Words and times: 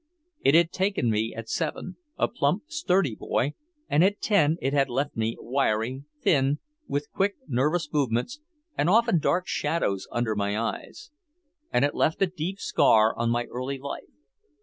It 0.39 0.55
had 0.55 0.71
taken 0.71 1.11
me 1.11 1.31
at 1.37 1.47
seven, 1.47 1.97
a 2.17 2.27
plump 2.27 2.63
sturdy 2.69 3.11
little 3.11 3.27
boy, 3.27 3.53
and 3.87 4.03
at 4.03 4.19
ten 4.19 4.57
it 4.59 4.73
had 4.73 4.89
left 4.89 5.15
me 5.15 5.37
wiry, 5.39 6.05
thin, 6.23 6.57
with 6.87 7.11
quick, 7.11 7.35
nervous 7.47 7.87
movements 7.93 8.39
and 8.75 8.89
often 8.89 9.19
dark 9.19 9.45
shadows 9.47 10.07
under 10.11 10.35
my 10.35 10.57
eyes. 10.59 11.11
And 11.71 11.85
it 11.85 11.93
left 11.93 12.19
a 12.23 12.25
deep 12.25 12.59
scar 12.59 13.15
on 13.15 13.29
my 13.29 13.43
early 13.51 13.77
life. 13.77 14.09